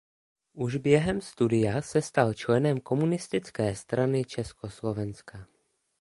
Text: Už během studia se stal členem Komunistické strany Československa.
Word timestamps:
Už 0.53 0.75
během 0.75 1.21
studia 1.21 1.81
se 1.81 2.01
stal 2.01 2.33
členem 2.33 2.79
Komunistické 2.79 3.75
strany 3.75 4.23
Československa. 4.25 5.47